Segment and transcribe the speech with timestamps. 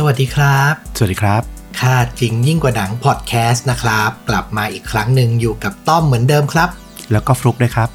[0.00, 1.42] สวัสดีครับ สวัสดีครับ
[1.80, 6.68] ค่าจริงยิ่งกว่าหนังพอดแคสต์นะครับ กลับมาอีกครั้งหนึ่งอยู่กับต้อมเหมือนเดิมครับ
[7.12, 7.88] แล้วก็ฟลุกด้วยครับ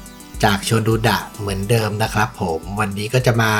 [0.44, 3.52] จากชวนดูดะเหมือนเดิมนะครับ ผมวันนี้ก็จะมา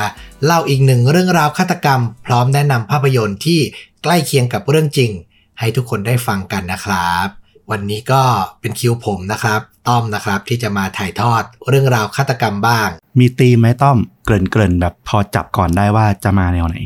[0.45, 3.61] เล่าอีกหนึ่งเรื่องราวฆาตกรรม พร้อมแนะนำภาพยนตร์ที่
[4.03, 5.11] ใกล้เคียงกับเรื่องจริง
[5.59, 7.27] ให้ทุกคนได้ฟังกันนะครับ
[7.71, 8.23] วันนี้ก็
[8.61, 16.79] เป็นคิวผมนะครับ ต้อมนะครับที่จะมาถ่ายทอดเรื่องราวฆาตกรรมบ้าง มีตีมไหมต้อม เกริ่นเกริ่นๆแบบพอจับก่อนได้ว่าจะมาแนวไหน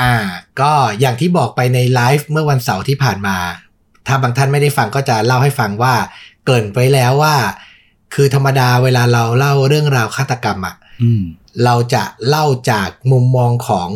[0.00, 0.14] อ่า
[0.60, 3.36] ก็อย่างที่บอกไปในไลฟ์เมื่อวันเสาร์ที่ผ่านมา
[4.06, 5.94] ถ้าบางท่านไม่ได้ฟังก็จะเล่าให้ฟังว่า
[6.44, 7.36] เกริ่นไปแล้วว่า
[8.14, 11.22] คือธรรมดาเวลาเราเล่าเรื่องราวฆาตกรรมอะอืม
[11.64, 13.88] เราจะเล่าจากมุมมองของ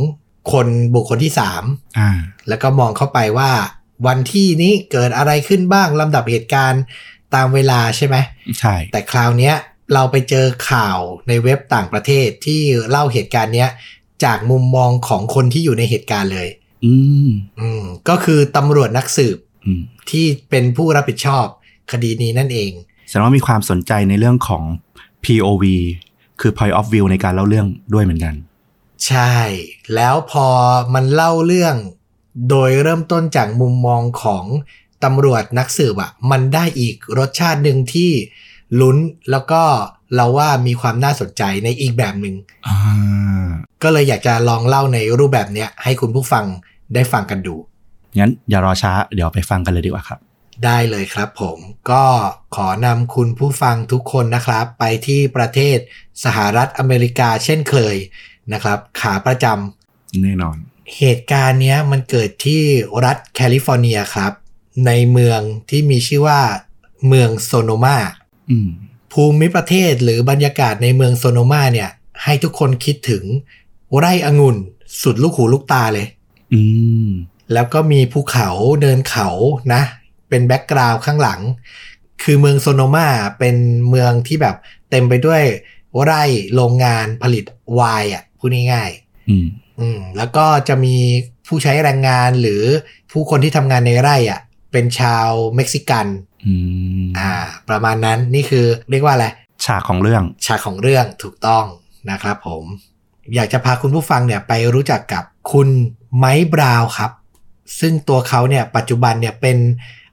[0.53, 1.65] คนบุคคลที่สาม
[1.99, 2.11] อ่า
[2.49, 3.51] แล้วก็มองเข้าไปว่า
[4.07, 6.83] วันที่นี้เกิดอะไรขึ้นบ้างลำดับเหตุการณ์
[7.35, 8.17] ตามเวลาใช่ไหม
[8.59, 9.55] ใช่ แต่คราวเนี้ย
[9.95, 13.71] เราไปเจอข่าวในเว็บต่างประเทศที่เล่าเหตุการณ์เนี้ย
[14.25, 16.49] จากมุมมองของคนที่อยู่ในเหตุการณ์เลย
[16.85, 16.95] อื
[17.27, 21.47] มอืมก็คือตำรวจนักสืบอืมที่เป็นผู้รับผิดชอบ
[21.93, 22.71] คดีนี้นั่นเอง
[23.09, 24.63] แสดงว่ามีความสนใจในเรื่องของ
[25.25, 25.65] POV
[26.41, 28.35] คือ point of view ในการเล่าเรื่องด้วยเหมือนกัน
[29.07, 29.37] ใช่
[29.95, 30.47] แล้วพอ
[30.95, 31.77] มันเล่าเรื่อง
[32.51, 34.45] โดยเริ่มต้นจากมุมมองของ
[35.05, 38.11] ตำรวจนักสืบอะมันได้อีกรสชาติหนึ่งที่
[38.81, 38.97] ลุ้น
[39.31, 39.63] แล้วก็
[40.17, 42.35] เราว่ามีความน่าสนใจในอีกแบบหนึ่ง
[42.67, 42.77] อ่า
[43.83, 46.45] ก็เลยอยากจะลองเล่าในรูปแบบเนี้ยให้คุณผู้ฟัง
[46.95, 47.57] ได้ฟังกันดู
[48.19, 50.21] งั้นอย่ารอช้าเดี๋ยวไปฟังกันเลยดีกว่าครับ
[50.65, 51.59] ได้เลยครับผม
[51.91, 52.05] ก็
[52.57, 55.79] ขอนำคุณผู้ฟังทุกคนนะครับ ไปที่ประเทศ
[56.25, 57.97] สหรัฐอเมริกาเช่นเคย
[58.53, 59.47] นะครับ ขาประจ
[60.23, 62.63] สำหรับเหตุการณ์เนี้ยมันเกิดที่
[63.05, 64.33] รัฐแคลิฟอร์เนียครับ
[64.87, 65.41] ในเมือง
[65.71, 66.41] ที่มีชื่อว่า
[67.07, 67.97] เมืองโซโนมา
[68.51, 68.69] อืม
[69.13, 71.91] ภูมิประเทศหรือบรรยากาศในเมืองโซโนมาเนี่ย
[72.25, 73.25] ให้ทุกคนคิดถึง
[73.99, 74.57] ไร่องุ่น
[75.03, 76.07] สุดลูกหูลูกตาเลย
[76.55, 76.63] อื
[77.07, 77.09] ม
[77.53, 78.49] แล้วก็มีภูเขา
[78.83, 79.29] เนินเขา
[79.75, 79.83] นะ
[80.29, 81.41] เป็น background ข้างหลัง
[82.23, 83.09] คือเมืองโซโนมา
[83.39, 83.57] เป็น
[83.89, 84.57] เมืองที่แบบ
[84.91, 85.43] เต็มไปด้วย
[86.03, 86.23] ไร่
[86.55, 88.91] โรงงานผลิตไวน์อะพูดง่าย
[89.31, 90.97] อืมๆอืมแล้วก็จะมี
[91.47, 92.63] ผู้ใช้แรงงานหรือ
[93.13, 94.41] ผู้คนที่ทำงานในไร่อะ
[94.73, 96.07] เป็นชาวเม็กซิกัน
[96.47, 96.55] อื
[97.03, 97.33] มอ่า
[97.69, 99.27] ประมาณนั้นนี่คือเรียกว่าอะไร
[99.65, 101.65] ฉากของเรื่อง ฉากของเรื่องถูกต้อง
[102.11, 102.65] นะครับผม
[103.35, 105.69] อยากจะพาคุณผู้ฟังเนี่ยไปรู้จักกับคุณ
[106.19, 107.11] ไมค์บราวน์ครับ
[107.81, 109.59] ซึ่งตัวเขาเนี่ยปัจจุบันเนี่ยเป็น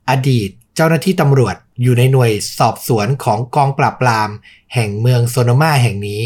[0.09, 4.29] อดีตเจ้าหน้าที่ตำรวจอยู่ในหน่วยสอบสวนของกองปราบปราม
[4.73, 6.21] แห่งเมืองโซโนมาแห่งนี้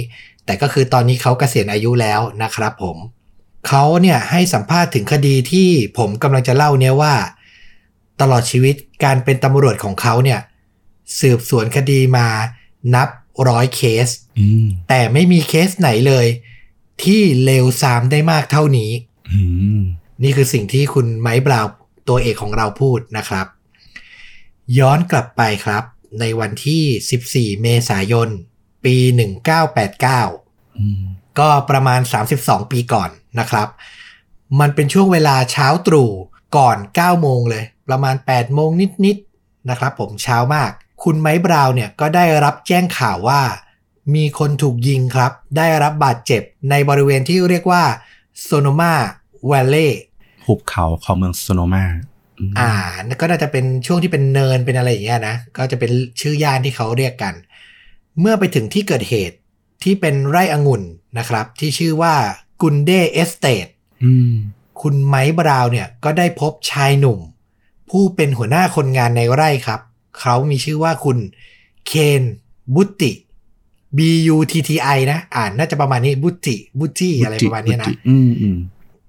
[0.46, 2.98] แต่ก็คือตอนนี้เขาเกษียณอายุแล้วนะครับผม
[3.68, 7.14] เขาเนี่ยให้สัมภาษณ์ถึงคดีที่ผมกำลังจะเล่าเนี่ยว่า
[8.22, 10.40] ตลอดชีวิตการเป็นตำรวจของเขาเนี่ย
[11.20, 12.28] สืบสวนคดีมา
[12.96, 13.10] นับ
[13.50, 14.08] ร้อยเคส
[14.40, 16.28] อืมแต่ไม่มีเคสไหนเลย
[17.04, 18.92] ที่เลวซามได้มากเท่านี้
[19.32, 19.42] อื
[19.80, 19.82] ม
[20.24, 21.74] นี่คือสิ่งที่คุณไมค์บราวน์
[22.08, 23.48] ตัวเอกของเราพูดนะครับ
[24.80, 25.84] ย้อนกลับไปครับ
[26.20, 28.30] ในวันที่ 14 เมษายน
[28.86, 28.96] ปี
[29.88, 31.02] 1989อืม
[31.40, 32.02] ก็ประมาณ
[32.36, 33.10] 32 ปีก่อน
[33.40, 33.68] นะครับ
[34.60, 36.10] มันเป็นช่วงเวลาเช้าตรู่
[36.58, 38.70] ก่อน 9 โมงเลย ประมาณ8โมง
[39.06, 40.72] นิดๆนะครับผมเช้ามาก
[41.04, 43.42] คุณไมค์บราวน์เนี่ยก็ได้รับแจ้งข่าวว่า
[44.16, 47.84] มีคนถูกยิงครับ ได้รับบาดเจ็บในบริเวณที่เรียกว่า
[48.44, 49.88] Sonoma Valley
[50.46, 51.86] หุบเขาของเมืองโซโนมา
[52.40, 52.72] อืมอ่า
[53.04, 57.34] นั่นก็น่าจะเป็นช่วงที่เป็นเนินเป็นอะไรอย่างเงี้ยนะ ก็จะเป็นชื่อย่านที่เขาเรียกกัน
[58.20, 59.38] เมื่อไปถึงที่เกิดเหตุ
[59.84, 60.84] ที่เป็นไร่องุ่น
[61.18, 62.14] นะครับ ที่ชื่อว่า
[62.62, 63.68] กุนเด Estate
[64.04, 64.34] อืม
[64.82, 67.20] คุณไมค์บราวน์เนี่ยก็ได้พบชายหนุ่ม
[67.94, 69.82] ผู้เป็นหัวหน้าคนงานในไร่ครับ
[70.20, 71.18] เขามีชื่อว่าคุณ
[71.88, 72.22] เคน
[72.76, 73.12] บุตตี้
[73.98, 74.00] B
[74.36, 78.58] U T T I นะ อ่าน่าจะประมาณนี้บุตติบุตติอะไรประมาณเนี้ยนะอืมอืม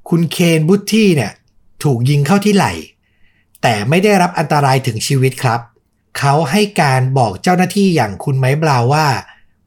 [0.09, 1.33] คุณเคนบุตตี้เนี่ย
[1.85, 2.73] ถูกยิงเข้าที่ไหล่
[3.63, 5.61] แต่ไม่ได้รับอันตรายถึงชีวิตครับ
[6.19, 9.07] เขาให้การบอกเจ้าหน้าที่อย่างคุณไมค์บราวน์ว่า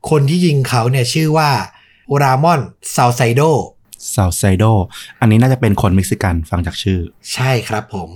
[0.10, 1.50] คนที่ยิงเขาเนี่ยชื่อว่า
[2.22, 2.62] รามอน
[2.96, 3.42] ซาลไซโด
[4.14, 4.64] ซาลไซโด
[5.20, 7.00] อันนี้น่าจะเป็นคนเม็กซิกันฟังจากชื่อ
[7.34, 8.10] ใช่ครับผม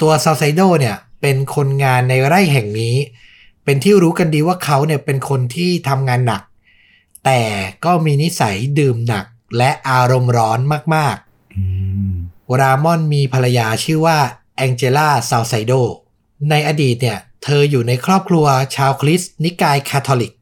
[0.00, 2.96] ตัวซาลไซโดเนี่ยเป็นคนงานในไร่แห่งนี้
[3.64, 6.42] เป็นที่รู้กันดีว่าเขาเนี่ยเป็นคนที่ทำงานหนัก
[7.24, 7.40] แต่
[7.84, 9.24] ก็มีนิสัยดื่มหนัก
[9.56, 10.60] และอารมณ์ร้อน
[10.94, 11.64] มากๆอื
[12.12, 12.14] ม
[12.60, 14.18] รามอนมีภรรยาชื่อว่า
[14.56, 15.72] แองเจล่าซาไซโด
[16.50, 18.46] ในอดีตเนี่ยเธออยู่ในครอบครัว
[18.76, 20.32] ชาวคริสต์นิกายคาทอลิก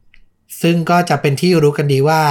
[0.61, 2.21] ซึ่งก็จะเป็นที่รู้กันดีว่า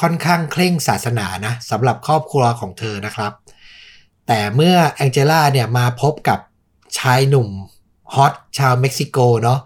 [0.00, 3.32] ค่อนข้างเคร่งศาสนานะสำหรับครอบครัวของเธอนะครับ
[4.26, 6.38] แต่เมื่อแองเจล่าเนี่ยมาพบกับ
[6.98, 7.48] ชายหนุ่ม
[8.14, 9.60] hot ชาวเม็กซิโกเนาะ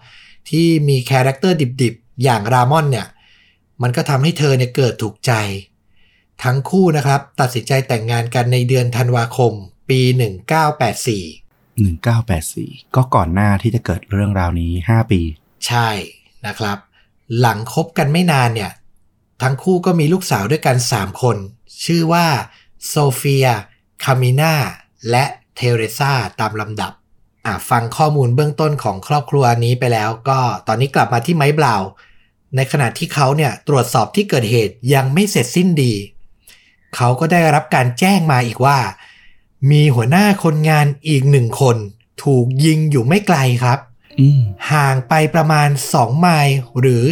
[0.48, 3.06] ที่มี character ดิบๆ อย่างรามอนเนี่ย
[3.82, 5.32] มันก็ทำให้เธอเนี่ยเกิดถูกใจ
[6.42, 9.52] ทั้งคู่นะครับ ตัดสินใจแต่งงานกันในเดือนธันวาคม
[9.90, 10.00] ปี
[10.68, 15.20] 1984 1984 ก็ก่อนหน้าที่จะเกิดเรื่องราวนี้ 5 ปี
[15.66, 15.88] ใช่
[16.46, 16.78] นะครับ
[17.40, 18.72] หลังคบกันไม่นานเนี่ย
[19.42, 21.36] ทั้งคู่ก็มีลูกสาวด้วยกัน 3 คน
[21.84, 22.26] ชื่อว่า
[22.88, 23.46] โซเฟีย
[24.04, 24.54] คามิน่า
[25.10, 25.24] และ
[25.54, 26.97] เทเรซาตามลำดับอะ
[27.70, 31.76] ฟังข้อมูลเบื้องต้นของครอบครัวนี้ไปแล้ว ก็ตอนนี้กลับมาที่ไม้เบลา
[32.56, 35.92] ในขณะที่เขาเนี่ยตรวจสอบที่เกิดเหตุยังไม่เสร็จสิ้นดี
[36.96, 38.78] เขาก็ได้รับการแจ้งมาอีกว่า
[39.70, 41.76] มีหัวหน้าคนงานอีกหนึ่งคน
[42.24, 43.78] ถูกยิงอยู่ไม่ไกลครับ
[44.20, 44.40] อืม
[44.72, 47.02] ห่างไปประมาณ 2 ไมล์หรือ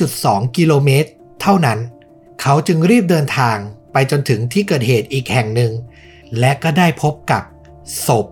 [0.00, 1.10] 3.2 กิโลเมตร
[1.42, 1.78] เท่านั้น
[2.42, 3.56] เขาจึงรีบเดินทาง
[3.92, 5.72] ไปจนถึงที่เกิดเหตุอีกแห่งหนึ่ง
[6.38, 7.42] และก็ได้พบกับ
[8.06, 8.26] ศพ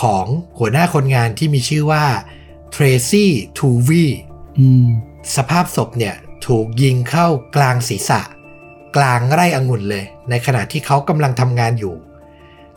[0.00, 0.26] ของ
[0.58, 2.04] หัวหน้าคนงานที่มีชื่อว่า
[2.70, 4.04] เทรซี่ทูวี
[4.58, 4.88] อืม
[5.36, 6.14] สภาพศพเนี่ย
[6.46, 7.26] ถูกยิงเข้า
[7.56, 8.20] กลางศีรษะ
[8.96, 11.94] กลางไร่องุ่นเลย ในขณะที่เขากำลังทำงานอยู่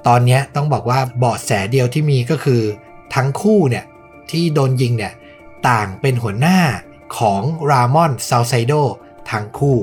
[0.08, 2.62] ตอนเนี้ยต้องบอกว่าเบาะแสเดียวที่มีก็คือ
[3.16, 3.86] ทั้งคู่เนี่ย
[4.32, 5.14] ที่โดนยิงเนี่ย
[5.70, 6.60] ต่างเป็นหัวหน้า
[7.18, 8.74] ของรามอนซาลไซโด
[9.32, 9.78] ทั้งคู่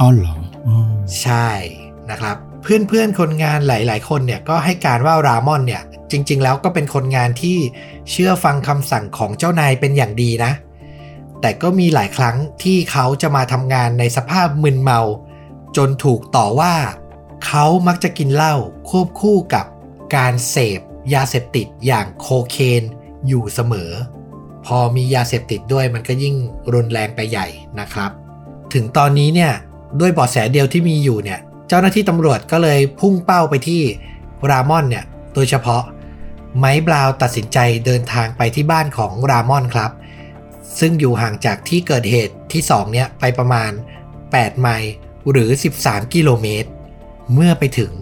[0.00, 0.36] อ้าวเหรอ
[0.66, 0.76] อ๋อ
[1.22, 1.48] ใช่
[2.10, 2.36] นะครับ
[2.68, 7.58] เพื่อนๆคนงานหลาย ๆ คนเนี่ยก็ให้การว่ารามอนเนี่ยจริง ๆ แล้วก็เป็นคนงานที่
[8.10, 10.52] เชื่อฟังคำสั่งของเจ้านายเป็นอย่างดีนะ
[11.40, 15.00] แต่ก็มีหลายครั้งที่เขาจะมาทำงานในสภาพมึนเมา
[15.76, 16.74] จนถูกต่อว่า
[17.46, 18.54] เขามักจะกินเหล้า
[18.88, 19.66] ควบคู่กับ
[20.16, 20.80] การเสพ
[21.14, 22.82] ยาเสพติดอย่างโคเคน
[23.28, 23.90] อยู่เสมอ
[24.66, 26.34] พอมียาเสพติดด้วยมันก็ยิ่ง
[26.72, 27.46] รุนแรงไปใหญ่
[27.80, 28.10] นะครับ
[28.74, 29.52] ถึงตอนนี้เนี่ย
[30.00, 33.82] ด้วยเบาะแสเดียวที่มีอยู่เนี่ย เจ้าหน้าที่ตำรวจก็เลยพุ่งเป้าไปที่
[34.50, 35.04] รามอนเนี่ย
[35.34, 35.82] โดยเฉพาะ
[36.58, 39.90] ไมค์บราวตัดสินใจเดินทางไปที่บ้านของรามอนครับ
[40.78, 43.70] ซึ่งอยู่ห่างจากที่เกิดเหตุที่2เนี่ยไปประมาณ
[44.16, 44.92] 8 ไมล์
[45.30, 45.50] หรือ
[45.82, 46.70] 13 กิโลเมตร
[47.34, 47.92] เมื่อไปถึง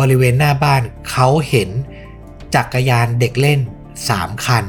[0.00, 1.70] บริเวณหน้าบ้านเขาเห็น
[2.54, 3.60] จักรยานเด็กเล่น
[4.02, 4.64] 3 คัน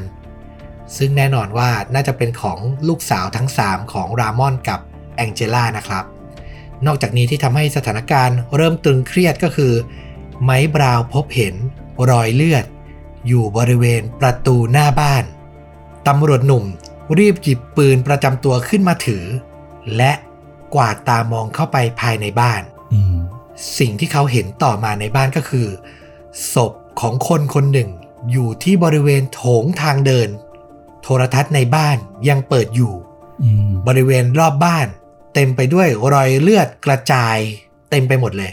[0.96, 2.58] ซึ่งแน่นอนว่าน่าจะเป็นของ
[2.88, 4.80] ลูกสาวทั้ง 3 ของรามอนกับ
[5.16, 6.04] แองเจล่านะครับ
[6.86, 9.72] นอกจากนี้ที่ทำให้สถานการณ์เริ่มตึงเครียดก็คือ
[10.44, 11.54] ไมค์บราวน์พบเห็น
[12.10, 12.64] รอยเลือด
[13.26, 15.24] อยู่บริเวณประตูหน้าบ้าน
[16.06, 16.64] ตำรวจหนุ่ม
[17.18, 19.24] รีบหยิบปืนประจำตัวขึ้นมาถือ
[19.96, 20.12] และ
[20.74, 22.62] กวาดตามองเข้าไปภายในบ้าน
[22.92, 23.18] อืม
[23.78, 25.68] สิ่งที่เขาเห็นต่อมาในบ้านก็คือ
[26.54, 27.90] ศพของคนคนหนึ่ง
[28.32, 30.28] อยู่ที่บริเวณโถงทางเดิน
[31.02, 31.96] โทรทัศน์ในบ้าน
[32.28, 32.94] ยังเปิดอยู่
[33.42, 34.86] อืมบริเวณรอบบ้าน
[35.34, 37.36] เต็มไปด้วยรอยเลือดกระจาย
[37.90, 38.52] เต็มไปหมดเลย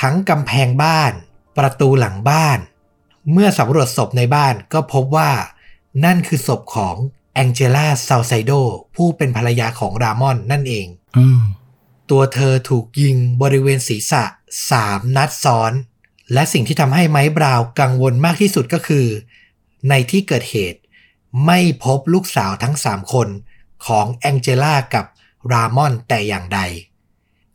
[0.00, 1.12] ทั้งกำแพงบ้าน
[1.58, 2.58] ประตูหลังบ้าน
[3.32, 5.30] เมื่อสำรวจศพในบ้านก็พบว่า
[6.04, 6.96] นั่นคือศพของ
[7.34, 8.52] แองเจล่าซาลไซโด
[8.94, 10.86] ผู้เป็นภรรยาของรามอนนั่นเอง
[11.18, 11.42] อืม
[12.10, 14.24] ตัวเธอถูกยิงบริเวณศีรษะ
[14.70, 15.72] 3นัดซ้อน
[16.32, 19.06] และสิ่งที่ทำให้ไมค์บราวน์กังวลมากที่สุดก็คือ
[19.88, 20.80] ในที่เกิดเหตุ
[21.46, 23.28] ไม่พบลูกสาวทั้ง3คน
[23.86, 25.04] ของแองเจล่ากับ
[25.52, 26.60] รามอนแต่อย่างใด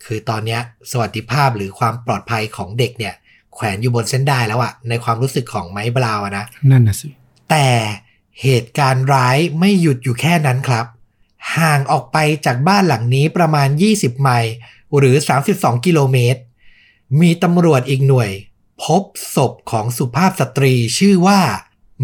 [0.05, 3.13] คือตอนเนี้ยสวัสดิภาพหรือความปลอดภัยของเด็กเนี่ย
[3.53, 7.07] แขวนอยู่บนเส้นได้แล้วอะในความรู้สึกของไมค์บราวน์อะนะ นั่นน่ะสิ
[7.49, 7.69] แต่
[8.43, 10.85] เหตุการณ์ร้ายไม่หยุดอยู่แค่นั้นครับ
[11.57, 14.53] ห่างออกไปจากบ้านหลังนี้ประมาณ 20 ไมล์
[14.97, 15.15] หรือ
[15.51, 16.41] 32 กิโลเมตร
[17.21, 18.29] มีตำรวจอีกหน่วย
[18.83, 19.03] พบ
[19.35, 21.39] ศพของสุภาพสตรีชื่อว่า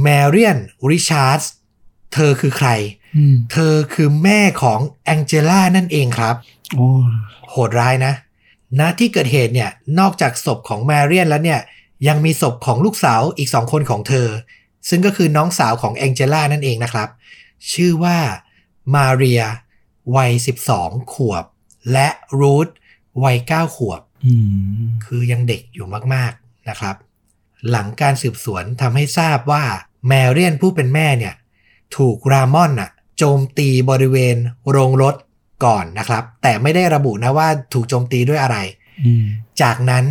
[0.01, 0.57] แมเรียน
[0.89, 1.41] ริชาร์ด
[2.13, 2.98] เธอคือใครอืม
[3.51, 6.35] เธอคือแม่ของแองเจล่านั่นเองครับ
[6.75, 6.87] โอ้
[7.49, 8.13] โหดร้ายนะ
[8.79, 11.59] ณที่เกิดเหตุเนี่ย นอกจากศพของแมเรียนแล้วเนี่ย
[12.07, 14.27] ยังมีศพของลูกสาวอีกสองคนของเธอ
[14.89, 17.09] ซึ่งก็คือน้องสาวของแองเจล่านั่นเองนะครับ
[17.71, 18.17] ชื่อว่า
[18.95, 19.43] มาเรีย
[20.15, 20.31] วัย
[20.71, 21.45] 12 ขวบ
[21.91, 22.07] และ
[22.39, 22.67] รูธ
[23.23, 24.33] วัย 9 ขวบอื
[24.85, 26.95] มคือยังเด็กอยู่มากๆนะครับ
[27.69, 29.63] หลังการสืบสวนทำให้ทราบว่า
[30.07, 31.33] แมเรียนผู้เป็นแม่เนี่ย
[31.97, 32.89] ถูกรามอนน่ะ
[33.19, 34.35] โจมตีบริเวณ
[34.69, 35.15] โรงรถ
[35.65, 38.57] ก่อนนะครับ แต่ไม่ได้ระบุนะว่าถูกโจมตีด้วยอะไร
[39.05, 39.25] อืม
[39.61, 40.05] จากนั้น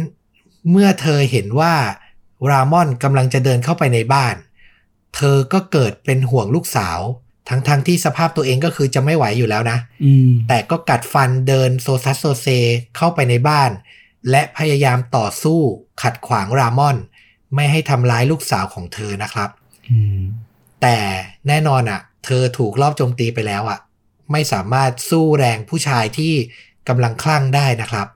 [0.71, 1.75] เมื่อเธอเห็นว่า
[2.51, 4.35] รามอนกำลังจะเดินเข้าไปในบ้าน
[5.17, 6.99] เธอก็เกิดเป็นห่วงลูกสาว
[7.49, 12.47] ทั้งๆ ที่สภาพตัวเองก็คือจะไม่ไหวอยู่แล้วนะอืมแต่ก็กัดฟันเดินโซซัดโซเซ
[12.97, 13.71] เข้าไปในบ้าน
[14.31, 15.61] และพยายามต่อสู้
[16.03, 16.97] ขัดขวางรามอน
[17.55, 19.51] ไม่ให้ทำร้ายลูกสาวของเธอนะครับ
[19.91, 20.21] อืม
[20.83, 20.97] แต่
[21.49, 23.79] แน่นอนอะ่ะ เธอถูกลอบโจมตีไปแล้วอะ่ะ
[24.33, 26.35] ไม่สามารถสู้แรงผู้ชายที่
[26.89, 28.07] กำลังคลั่งได้นะครับ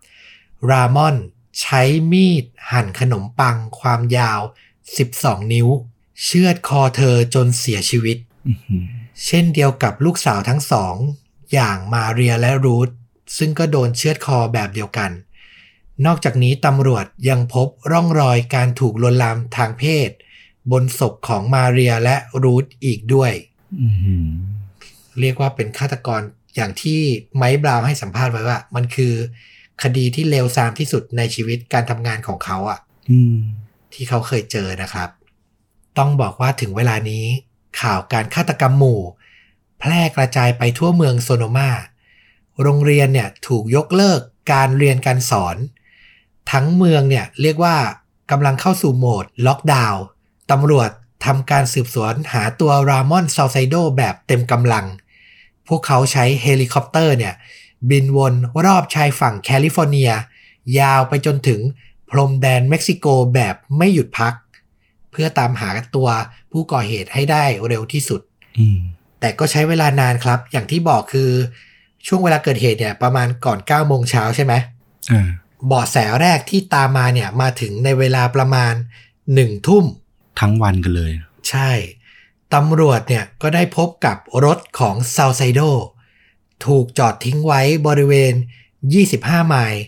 [0.71, 1.16] รามอน
[1.61, 1.82] ใช้
[2.12, 4.40] มีดหั่นขนมปังความยาว
[4.97, 5.68] 12 นิ้ว
[6.25, 8.16] เชือดคอเธอจนเสียชีวิต
[8.47, 8.85] อืม
[9.26, 10.97] เช่นเดียวกับลูกสาวทั้งสอง
[11.52, 12.88] อย่างมาเรียและรูธ
[13.38, 15.11] ซึ่งก็โดนเชือดคอแบบเดียวกัน
[16.06, 20.11] นอกจากนี้ตำรวจยังพบร่องรอยการถูกลวนลามทางเพศ
[20.71, 23.51] บนศพของมาเรียและรูธอีกด้วยอืม
[25.21, 26.21] เรียกว่าเป็นฆาตกร
[26.57, 27.00] อย่างที่
[27.37, 29.14] ไมค์บราวให้สัมภาษณ์ไว้ว่า มันคือ
[29.83, 32.79] คดีที่เลวทรามที่สุดในชีวิตการทำงานของเขาอะ
[33.11, 33.37] อืม
[33.93, 35.09] ที่เขาเคยเจอนะครับ
[35.99, 37.25] ต้องบอกว่าถึงเวลานี้
[37.81, 39.00] ข่าวการฆาตกรรมหมู่
[39.79, 41.71] แพร่กระจายไปทั่วเมืองโซโนมา
[42.62, 44.21] โรงเรียนเนี่ยถูกยกเลิก
[44.52, 45.57] การเรียนการสอน
[46.50, 47.76] ทั้งเมืองเนี่ยเรียกว่า
[48.31, 50.02] กำลังเข้าสู่โหมดล็อกดาวน์
[50.50, 50.91] ตำรวจ
[51.25, 54.87] ทำการสืบสวนหาตัวรามอนซาลไซโดแบบเต็มกำลัง
[55.69, 57.35] พวกเขาใช้เฮลิคอปเตอร์เนี่ย
[57.91, 60.11] บินวนรอบชายฝั่งแคลิฟอร์เนีย
[60.79, 61.61] ยาวไปจนถึง
[62.11, 64.35] พรมแดนเม็กซิโกแบบไม่หยุดพัก
[65.11, 66.09] เพื่อตามหาตัว
[66.52, 68.21] ผู้ก่อเหตุให้ได้เร็วที่สุด
[68.59, 68.79] อืม
[69.21, 71.31] แต่ก็ใช้เวลานานครับ อย่างที่บอกคือ
[72.07, 74.55] ช่วงเวลาเกิดเหตุเนี่ยประมาณก่อน9โมงเช้าใช่ไหม
[75.12, 75.29] อ่า
[75.67, 78.75] เบาะแสแรกที่ตามมาเนี่ยมาถึงในเวลาประมาณ
[79.21, 79.85] 1ทุ่ม
[80.41, 81.12] ทั้งวันกันเลย
[81.51, 81.71] ใช่
[82.55, 85.61] ตำรวจเนี่ยก็ได้พบกับรถของซา l ไซโด
[86.67, 88.35] ถูกจอดทิ้งไว้บริเวณ
[88.91, 89.83] 25 ไมล์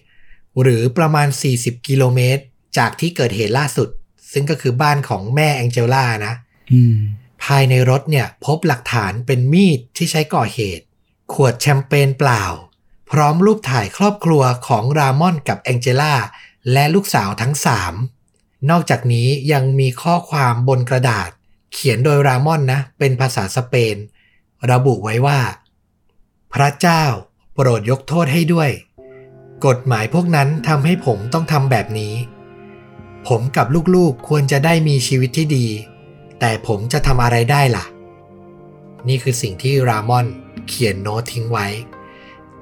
[0.60, 2.42] หรือประมาณ 40 กิโลเมตร
[2.78, 3.88] จากที่เกิดเหตุล่าสุด
[4.32, 6.34] ซึ่งก็คือบ้านของแม่แองเจล่านะ
[6.72, 6.96] อืม
[7.44, 10.84] ภายในรถเนี่ยพบหลักฐานเป็นมีดที่ใช้ก่อเหตุ
[11.32, 12.44] ขวดแชมเปญเปล่า
[13.10, 16.14] พร้อมรูปถ่ายครอบครัวของรามอนกับแองเจล่า
[16.72, 17.94] และลูกสาวทั้งสาม
[18.70, 21.30] นอกจากนี้ยังมีข้อความบนกระดาษ
[21.72, 23.96] เขียนโดยรามอนนะ เป็นภาษาสเปน
[24.70, 25.40] ระบุไว้ว่า
[26.54, 27.04] พระเจ้า
[27.54, 28.70] โปรดยกโทษให้ด้วย
[29.66, 32.14] กฎหมายพวกนั้นทำให้ผมต้องทำแบบนี้
[33.28, 35.66] ผมกับลูกๆควรจะได้มีชีวิตที่ดี
[36.40, 37.84] แต่ผมจะทำอะไรได้ล่ะ
[39.08, 40.26] นี่คือสิ่งที่รามอน
[40.68, 41.66] เขียนโน้ตทิ้งไว้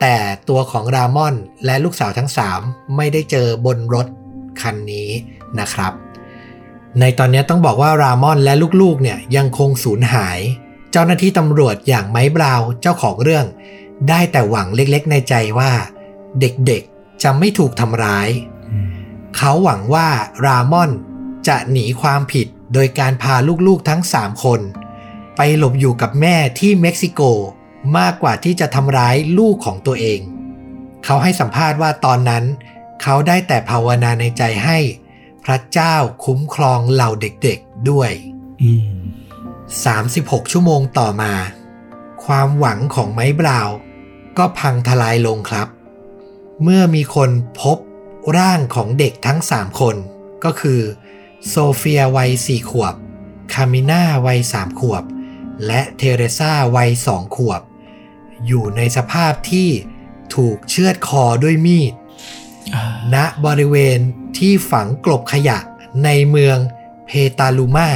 [0.00, 0.16] แต่
[0.48, 2.60] ตัวของรามอนและลูกสาวทั้งสาม
[2.96, 4.06] ไม่ได้เจอบนรถ
[4.60, 5.10] คันนี้
[5.60, 5.92] นะครับ
[7.00, 10.38] ในตอนนี้ต้องบอกว่ารามอนและลูกๆเนี่ยยังคงสูญหาย
[10.92, 13.46] เจ้าหน้าที่ตำรวจอย่างไม้บราวน์เจ้าของเรื่อง
[14.08, 15.72] ได้แต่หวังเล็กๆในใจว่า
[16.40, 18.28] เด็กๆจะไม่ถูกทำร้าย
[18.72, 18.88] อืม
[19.36, 20.08] เขาหวังว่า
[20.46, 20.90] รามอน
[21.48, 23.34] จะหนีความผิดโดยการพา
[23.66, 24.60] ลูกๆทั้ง 3 คน
[25.36, 27.20] ไปหลบอยู่กับแม่ที่เม็กซิโก
[27.98, 30.20] มากกว่าที่จะทำร้ายลูกของตัวเอง
[31.04, 32.44] เขาให้สัมภาษณ์ว่าตอนนั้น
[33.02, 34.78] เขาได้แต่ภาวนาในใจให้
[35.44, 38.10] พระเจ้าคุ้มครองเหล่าเด็กๆด้วย
[38.62, 38.92] อืม
[39.74, 41.32] 36 ชั่วโมงต่อมา
[42.24, 43.76] ความหวังของไม้บราวน์
[44.38, 45.68] ก็พังทลายลงครับ
[46.62, 47.30] เมื่อมีคน
[47.60, 47.78] พบ
[48.38, 49.96] ร่างของเด็กทั้ง 3 คน
[50.44, 50.80] ก็คือ
[51.48, 52.94] โซเฟียวัย4ขวบ
[53.52, 55.04] คามิน่าวัย3ขวบ
[55.66, 57.62] และเทเรซาวัย2ขวบ
[58.46, 59.68] อยู่ในสภาพที่
[60.34, 61.92] ถูกเชือดคอด้วยมีด
[63.14, 63.16] ณ
[63.46, 63.98] บริเวณ
[64.38, 65.58] ที่ฝังกลบขยะ
[66.04, 66.58] ในเมือง
[67.06, 67.90] เพตาลูมา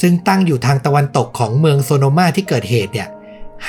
[0.00, 3.08] ซึ่งตั้งอยู่ทางตะวันตกของเมืองโซโนมาที่เกิดเหตุเนี่ย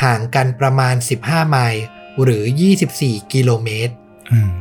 [0.01, 1.83] ห่างกันประมาณ 15 ไมล์
[2.23, 2.43] หรือ
[2.87, 3.93] 24 กิโลเมตร
[4.31, 4.51] อืม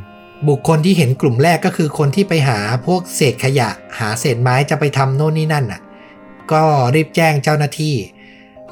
[0.49, 5.81] บุคคลที่เห็นกลุ่มแรกก็คือคนที่ไปหาพวกเศษขยะ หาเศษไม้จะไปทำโน่นนี่นั่นน่ะ
[6.53, 6.63] ก็
[6.95, 7.95] รีบแจ้งเจ้าหน้าที่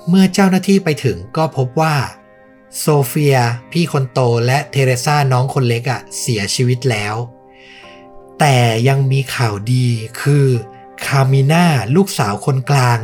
[0.09, 1.95] เมื่อเจ้าหน้าที่ไปถึงก็พบว่า
[2.79, 3.37] โซเฟีย
[3.73, 7.15] พี่คนโตและเทเรซาน้องคนเล็กอะ่ะเสียชีวิตแล้ว
[8.41, 8.57] แต่
[8.89, 9.87] ยังมีข่าวดี
[10.21, 10.47] คือ
[11.07, 11.65] คามิน่า
[11.97, 12.99] ลูกสาวคนกลาง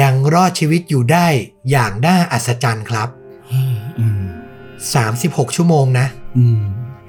[0.00, 1.26] ยังรอดชีวิตอยู่ได้
[1.70, 3.08] อย่างน่าอัศจรรย์ครับ
[3.98, 4.22] อืม
[4.92, 6.06] 36 ชั่วโมงนะ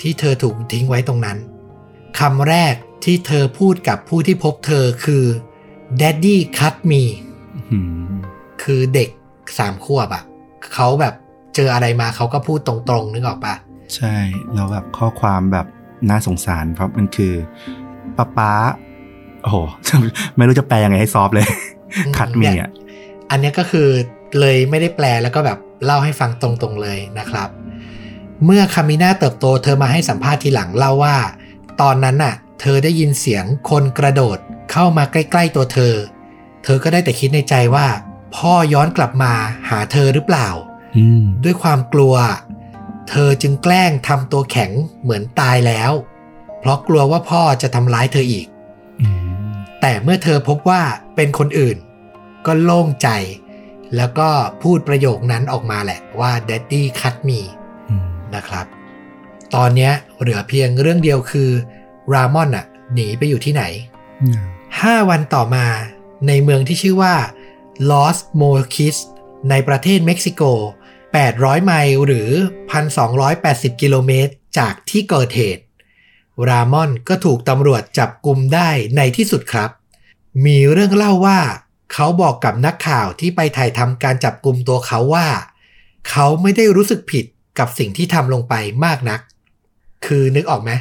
[0.02, 1.38] ที่เธอถูกทิ้งไว้ตรงนั้น
[2.20, 5.24] คำแรกที่เธอพูดกับผู้ที่พบเธอคือ
[6.00, 7.04] Daddy cut me
[8.63, 9.10] คือเด็ก
[9.58, 10.24] สามขวบอะ่ะ
[10.74, 11.13] เขาแบบ
[11.56, 13.56] เจออะไรมาเขาก็พูดตรงๆ นึกออกปะ
[13.96, 14.16] ใช่
[14.54, 15.68] แล้วแบบข้อความแบบ
[16.10, 17.34] น่าสงสารเพราะมันคือ
[18.18, 18.52] ป้าป๊า
[19.42, 19.58] โอ้โห
[20.38, 21.48] ไม่รู้จะแปลยังไงให้ซอฟต์เลย
[22.18, 22.72] คัดมีเนี่ยอะ
[23.30, 23.88] อันเนี้ยก็คือ
[24.40, 27.50] เลยไม่ได้แปลแล้วก็แบบเล่าให้ฟังตรงๆเลยนะครับ
[28.46, 31.18] เมื่อคามิน่าเติบโตเธอมาให้สัมภาษณ์ทีหลังเล่าว่า
[31.82, 34.38] ตอนนั้นน่ะ เธอได้ยินเสียงคนกระโดด
[34.72, 35.94] เข้ามาใกล้ๆตัวเธอ
[36.64, 37.88] เธอก็ได้แต่คิดในใจว่า
[38.36, 39.34] พ่อย้อนกลับมา
[39.70, 40.73] หาเธอหรือเปล่าอืม
[41.44, 42.16] ด้วยความกลัว
[43.10, 44.72] เธอจึงแกล้งทำตัวแข็ง
[45.02, 45.92] เหมือนตายแล้ว
[46.60, 48.48] เพราะกลัวว่าพ่อจะทำร้ายเธออีก
[49.02, 49.08] อื
[49.50, 50.82] มแต่เมื่อเธอพบว่า
[51.16, 51.78] เป็นคนอื่น
[52.46, 53.10] ก็โล่งใจ
[53.96, 54.30] แล้วก็
[54.62, 57.40] พูดประโยคนั้นออกมาแหละว่า daddy cut me
[57.90, 58.66] อืมนะครับ
[59.56, 61.50] ตอนเนี้ยเหลือเพียงเรื่องเดียวคือ
[62.14, 63.64] รามอนอะหนีไปอยู่ที่ไหน
[64.22, 64.40] อืม
[64.78, 65.66] 5วันต่อมา
[66.28, 67.16] ในเมืองที่ชื่อว่า
[67.90, 68.98] Los Mochis
[69.50, 70.42] ในประเทศเม็กซิโก
[71.13, 72.29] 800 ไมล์หรือ
[73.05, 75.63] 1,280 กิโลเมตร จากที่เกิดเหตุ
[76.48, 79.70] รามอนก็ถูกตำรวจจับกลุมได้ในที่สุดครับ
[80.46, 81.39] มีเรื่องเล่าว่า
[81.93, 85.27] เขาบอกกับนักข่าวที่ไปถ่ายทำการจับกลุ่มตัวเขาว่า
[86.10, 87.25] เขาไม่ได้รู้สึกผิด
[87.60, 88.53] กับสิ่งที่ทำลงไป
[88.86, 89.20] มากนัก
[90.05, 90.72] คือนึกออกไหม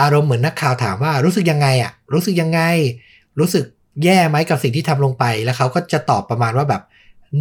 [0.00, 2.60] อารมณ์เหมือนนักข่าวถามว่ารู้สึกยังไงอะรู้สึกยังไง
[3.38, 3.64] รู้สึก
[4.04, 6.82] แย่ไหมกับสิ่งที่ทำลงไป แล้วเขาก็จะตอบประมาณว่าแบบ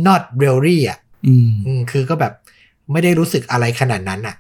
[0.05, 2.33] not really อะ อืมอืมคือก็แบบ
[2.91, 4.35] ไม่ได้รู้สึกอะไรขนาดนั้นอะ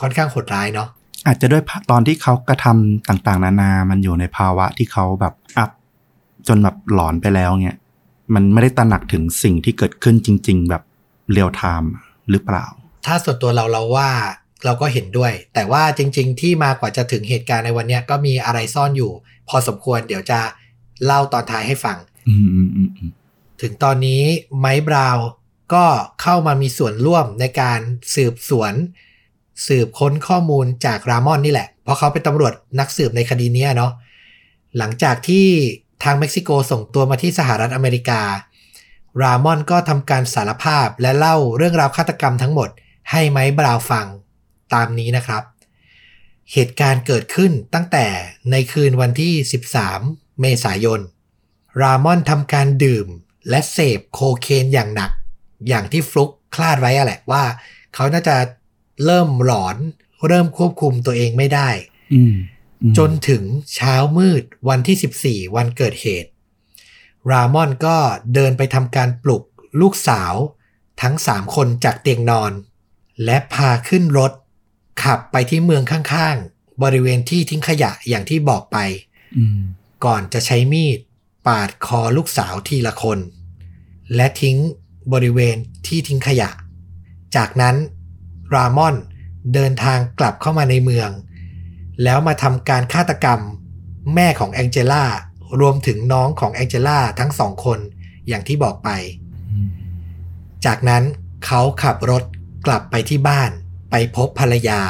[0.00, 0.88] ค่อนข้างโหดร้ายเนาะ
[1.26, 5.70] อาจจะด้วยภาพตอนที่เขากระทำต่างๆ นานา มันอยู่ในภาวะที่เขาแบบ up
[6.48, 7.78] จนแบบหลอนไปแล้วเนี่ย
[8.34, 10.82] มันไม่ได้ตระหนักถึงสิ่งที่เกิดขึ้นจริง ๆ แบบ
[11.32, 11.92] real time
[12.30, 12.64] หรือเปล่า
[13.06, 14.10] ถ้าส่วนตัวเราเราว่า
[14.64, 19.12] เราก็เห็นด้วย แต่ว่าจริง ๆ ที่มากว่าจะถึงเหตุการณ์ในวันเนี้ยก็มีอะไรซ่อนอยู่
[19.48, 20.40] พอสมควรเดี๋ยวจะ
[21.04, 21.96] เล่าตอนท้ายให้ฟัง
[22.28, 23.10] อืมอืมอืมอืม
[23.60, 24.22] ถึงตอนนี้
[24.58, 25.26] ไมค์บราวน์
[25.72, 25.86] ก็
[26.22, 27.80] เข้ามามีส่วนร่วมในการ
[28.14, 28.72] สืบสวน
[29.66, 33.92] สืบค้นข้อมูลจากรามอนนี่แหละ เพราะเขาเป็นตำรวจนักสืบในคดีนี้เนาะ
[34.78, 35.46] หลังจากที่
[36.02, 38.22] ทางเม็กซิโกส่งตัวมาที่สหรัฐอเมริกา
[39.22, 42.68] รามอนก็ทำการสารภาพและเล่าเรื่องราวฆาตกรรมทั้งหมด
[43.10, 44.06] ให้ไมค์บราวฟัง
[44.74, 45.42] ตามนี้นะครับ
[46.52, 48.06] เหตุการณ์เกิดขึ้นตั้งแต่
[48.50, 49.34] ในคืนวันที่
[49.86, 51.00] 13 เมษายน
[51.80, 53.06] รามอนทำการดื่ม
[53.50, 55.10] และเสพโคเคนอย่างหนัก
[55.68, 57.44] อย่างที่ฟลุกคลาดไว้อะแหละว่า
[57.94, 58.36] เขาน่าจะ
[59.04, 59.76] เริ่มหลอน
[60.28, 61.68] เริ่มควบคุมตัวเองไม่ได้
[62.14, 62.34] อืม
[62.82, 63.42] อืมจนถึง
[63.74, 66.30] เช้ามืดวันที่ 14 วันเกิดเหตุ
[67.30, 67.96] รามอนก็
[68.34, 69.42] เดินไปทำการปลุก
[69.80, 70.34] ลูกสาว
[71.02, 72.52] ทั้ง3คนจากเตียงนอน
[73.24, 74.32] และพาขึ้นรถ
[75.02, 78.76] ขับไปที่เมืองข้างๆ บริเวณที่ทิ้งขยะอย่างที่บอกไป
[79.36, 79.60] อืม
[80.04, 80.98] ก่อนจะใช้มีด
[81.46, 83.18] ปาดคอลูกสาวทีละคน
[84.14, 84.56] และทิ้ง
[85.12, 85.56] บริเวณ
[85.86, 86.50] ที่ทิ้งขยะ
[87.36, 87.76] จากนั้น
[88.54, 88.94] รามอน
[89.54, 91.10] เดินทางกลับเข้ามาในเมือง
[92.02, 93.40] แล้วมาทำการฆาตกรรม
[94.14, 95.04] แม่ของแองเจล่า
[95.60, 97.78] รวมถึงน้องของแองเจล่าทั้งสองคน
[98.28, 98.90] อย่างที่บอกไป
[100.64, 101.04] จากนั้น
[101.46, 102.24] เขาขับรถ
[102.66, 103.50] กลับไปที่บ้าน
[103.90, 104.82] ไปพบภรรยา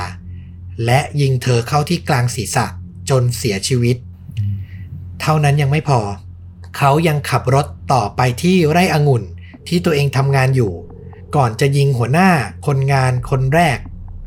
[0.85, 2.67] และยิงเธอเข้าที่กลางศีรษะ
[3.11, 3.97] จนเสียชีวิต
[5.21, 6.01] เท่านั้นยังไม่พอ
[6.77, 9.23] เขายังขับรถต่อไปที่ไร่องุ่น
[9.69, 10.73] ที่ตัวเองทำงานอยู่
[11.37, 12.31] ก่อนจะยิงหัวหน้า
[12.67, 13.79] คนงานคนแรก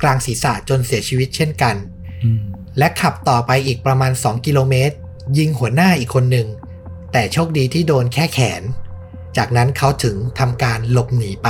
[0.01, 1.75] กลางศีรษะจนเสียชีวิตเช่นกัน
[2.23, 2.41] อืม
[2.77, 4.95] และขับต่อไปอีกประมาณ 2 กิโลเมตร
[5.37, 6.47] ยิงหัวหน้าอีกคนหนึ่ง
[7.11, 8.63] แต่โชคดีที่โดนแค่แขน
[9.37, 11.49] จากนั้นเขาถึงทำการหลบหนีไป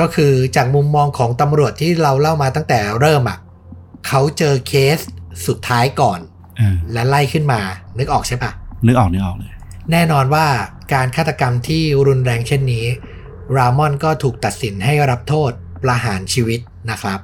[0.00, 3.38] ก็คือจากมุมมองของตำรวจที่เราเล่ามาตั้งแต่เริ่มอะ่ะ
[4.06, 4.98] เขาเจอเคส
[5.46, 6.20] สุดท้ายก่อน
[6.58, 7.60] เออและไล่ขึ้นมา
[7.98, 8.50] นึกออกใช่ปะ
[8.86, 9.52] นึกออกนึกออกเลย
[9.92, 10.46] แน่นอนว่า
[10.94, 12.86] การฆาตกรรมที่รุนแรงเช่นนี้
[13.56, 17.20] รามอนก็ถูกตัดสินให้รับโทษประหารชีวิตนะครับ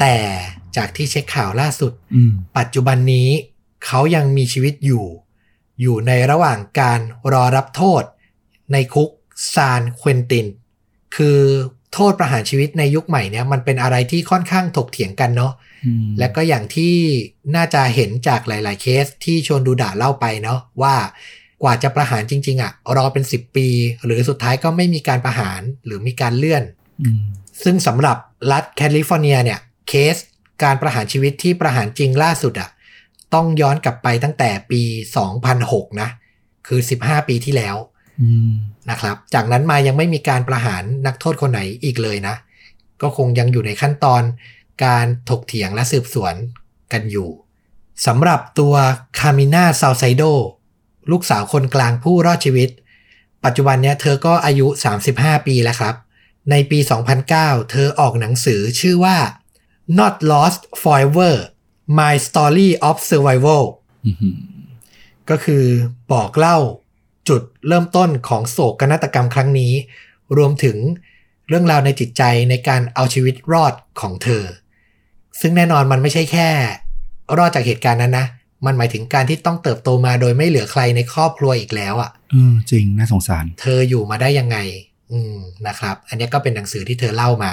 [0.00, 0.16] แต่
[0.76, 3.28] จากที่เช็กข่าวล่าสุดอืมปัจจุบันนี้
[3.86, 5.06] เขายังมีชีวิตอยู่
[5.80, 7.00] อยู่ในระหว่างการ
[7.32, 8.02] รอรับโทษ
[8.72, 9.10] ในคุก
[9.54, 10.46] ซานเควนติน
[11.16, 11.40] คือ
[11.92, 15.52] โทษประหารชีวิตในยุคใหม่เนี่ยมันเป็นอะไรที่ค่อนข้างถกเถียงกันเนาะ
[15.86, 16.94] อืมและก็อย่างที่
[17.56, 20.94] น่าจะเห็นจากหลาย ๆ เคสที่ชวนดูดาเล่าไปเนาะว่า
[21.62, 23.68] กว่าจะประหารจริง ๆอะรอเป็น 10 ปี
[24.04, 26.62] หรือสุดท้ายก็ไม่มีการประหารหรือมีการเลื่อน
[27.02, 27.22] อืม
[27.64, 28.16] ซึ่งสำหรับ
[28.52, 30.16] รัฐแคลิฟอร์เนียเนี่ยเคส
[30.64, 32.70] การประหารชีวิตที่ประหารจริงล่าสุดอะ
[33.34, 34.82] ต้องย้อนกลับไปตั้งแต่ปี
[35.42, 36.08] 2006 นะ
[36.66, 37.76] คือ 15 ปีที่แล้ว
[38.22, 38.52] อืม
[38.90, 42.34] นะครับ จากนั้นมายังไม่มีการประหารนักโทษคนไหนอีกเลยนะ
[43.02, 44.22] ก็คงยังอยู่ในขั้นตอน
[44.84, 46.34] การถกเถียงและสืบสวน
[46.92, 47.28] กันอยู่
[48.06, 48.74] สำหรับตัว
[49.18, 50.22] คามิน่าซา l ไซโด
[51.10, 52.70] ลูกสาวคนกลางผู้รอดชีวิต
[53.44, 54.66] ปัจจุบันเนี้ยเธอก็อายุ
[55.06, 55.94] 35 ปีแล้วครับ
[56.50, 56.78] ในปี
[57.24, 59.16] 2009 เธอออกหนังสือชื่อว่า
[59.98, 61.34] Not Lost Forever
[61.98, 63.64] My Story of Survival
[64.06, 64.36] อืม
[65.30, 65.64] ก็คือ
[66.12, 66.58] บอกเล่า
[67.28, 69.72] จุดเริ่มต้นของโศกนาฏกรรมครั้งนี้
[70.36, 70.76] รวมถึง
[71.48, 74.44] เรื่องราวในจิตใจในการเอาชีวิตรอดของเธอ
[75.40, 76.48] ซึ่งแน่นอนมันไม่ใช่แค่
[77.38, 78.26] รอดจากเหตุการณ์นั้นนะ
[78.64, 84.56] มันหมายถึงการที่ต้องเติบโตมาโดยไม่เหลือใครในครอบครัวอีกแล้วอะ่ะเออจริงน่าสงสาร เธออยู่มาได้ยังไง
[85.12, 87.52] อืมนะครับ อันนี้ก็เป็นหนังสือที่เธอเล่ามา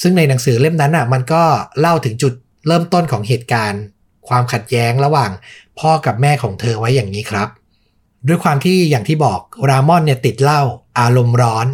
[0.00, 1.42] ซึ่งในหนังสือเล่มนั้นอะ มันก็
[1.80, 2.32] เล่าถึงจุด
[2.66, 3.82] เริ่มต้นของเหตุการณ์
[4.28, 5.30] ความขัดแย้งระหว่าง
[5.80, 7.48] พ่อกับแม่ของเธอไว้อย่างนี้ครับ
[8.28, 10.62] ด้วยความที่อย่างที่บอกรามอนเนี่ยติดเหล้า
[11.00, 11.66] อารมณ์ร้อน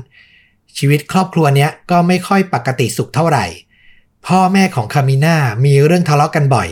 [0.79, 3.45] ชีวิตครอบครัวเนี้ยก็ไม่ค่อยปกติสุขเท่าไหร่
[4.27, 6.69] พ่อแม่ของคามิน่ามีเรื่องทะเลาะกันบ่อย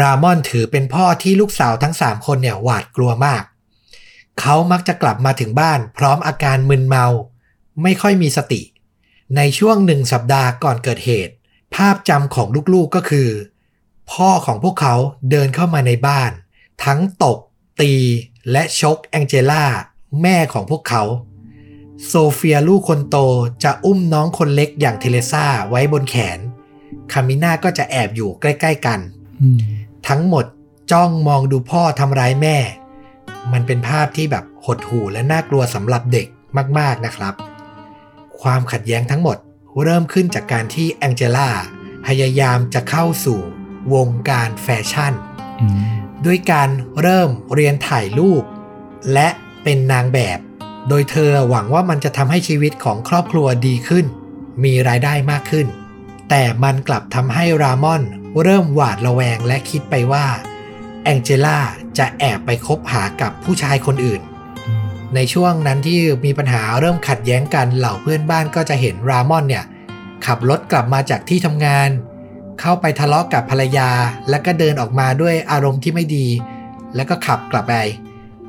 [0.00, 3.42] รามอนถือเป็นพ่อที่ลูกสาวทั้งสามคนเนี่ยหวาดกลัวมาก
[4.40, 7.06] เขามักจะกลับมาถึงบ้านพร้อมอาการมึนเมา
[7.82, 8.62] ไม่ค่อยมีสติ
[9.36, 11.34] ในช่วงหนึ่งสัปดาห์ก่อนเกิดเหตุ
[11.74, 13.28] ภาพจำของลูกๆก็คือ
[14.12, 14.94] พ่อของพวกเขา
[15.30, 16.30] เดินเข้ามาในบ้าน
[16.84, 17.38] ทั้งตบ
[17.80, 17.92] ตี
[18.50, 19.64] และชกแองเจล่า
[20.22, 21.02] แม่ของพวกเขา
[22.06, 23.16] โซเฟียลูกคนโต
[23.64, 26.38] จะอุ้มน้องคนเล็กอย่างเทเลซ่าไว้บนแขน
[27.12, 29.00] คามิน่าก็จะแอบอยู่ใกล้ ๆ กัน
[29.42, 29.60] อืม
[30.08, 30.44] ทั้งหมด
[30.92, 32.56] จ้องมองดูพ่อทำร้ายแม่
[33.52, 36.26] มันเป็นภาพที่แบบหดหู่และน่ากลัวสำหรับเด็ก
[36.78, 37.34] มาก ๆนะครับ
[38.40, 39.36] ความขัดแย้งทั้งหมด
[39.82, 41.48] เริ่มขึ้นจากการที่แองเจล่า
[42.06, 43.40] พยายามจะเข้าสู่
[43.94, 45.12] วงการแฟชั่น
[45.60, 46.68] อืมด้วยการ
[47.00, 48.42] เริ่มเรียนถ่ายรูป
[49.12, 49.28] และ
[49.62, 50.38] เป็นนางแบบ
[50.88, 54.06] โดยเธอหวังว่ามันจะทำให้ชีวิตของครอบครัวดีขึ้น
[54.64, 55.66] มีรายได้มากขึ้น
[56.30, 58.02] แต่มันกลับทำให้รามอน
[58.42, 60.26] เริ่มหวาดระแวงและคิดไปว่า
[61.04, 61.58] แองเจล่า
[61.98, 64.22] จะแอบไปคบหากับผู้ชายคนอื่น
[64.66, 69.64] อืมในช่วงนั้นที่มีปัญหาเริ่มขัดแย้งกันเหล่าเพื่อนบ้านก็จะเห็นรามอนเนี่ย
[70.26, 71.88] ขับรถกลับมาจากที่ทำงาน
[72.60, 73.90] เข้าไปทะเลาะกับภรรยา
[74.30, 76.26] แล้วก็เดินออกมาด้วยอารมณ์ที่ไม่ดี
[76.94, 77.74] แล้วก็ขับกลับไป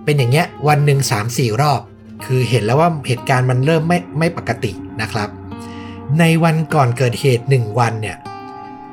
[0.04, 1.82] เป็นอย่างเงี้ยวันหนึ่งสามสี่รอบ
[2.26, 4.72] คือเห็นแล้วว่าเหตุการณ์มันเริ่มไม่ไม่ปกติ
[5.02, 5.30] นะครับ
[6.20, 8.18] ในวันก่อนเกิดเหตุหนึ่งวันเนี่ย